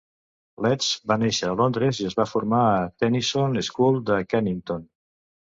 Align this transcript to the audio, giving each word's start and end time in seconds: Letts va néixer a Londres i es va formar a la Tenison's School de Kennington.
Letts 0.65 0.87
va 1.11 1.17
néixer 1.23 1.49
a 1.51 1.57
Londres 1.59 2.01
i 2.03 2.07
es 2.11 2.17
va 2.21 2.27
formar 2.31 2.63
a 2.71 2.71
la 2.79 2.89
Tenison's 3.05 3.63
School 3.75 4.03
de 4.11 4.21
Kennington. 4.33 4.85